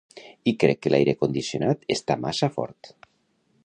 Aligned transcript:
I 0.51 0.53
crec 0.63 0.79
que 0.85 0.91
l'aire 0.93 1.15
condicionat 1.21 1.87
està 1.99 2.19
massa 2.27 2.53
fort. 2.57 2.95